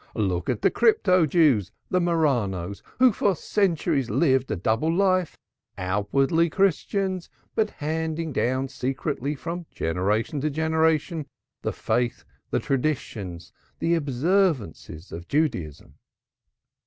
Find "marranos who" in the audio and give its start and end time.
2.01-3.13